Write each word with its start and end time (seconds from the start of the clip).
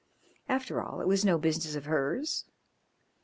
After 0.49 0.81
all 0.81 0.99
it 0.99 1.07
was 1.07 1.23
no 1.23 1.37
business 1.37 1.75
of 1.75 1.85
hers. 1.85 2.45